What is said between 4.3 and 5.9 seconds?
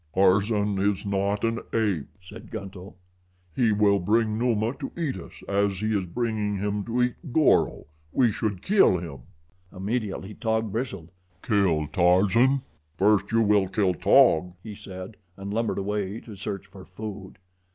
Numa to eat us, as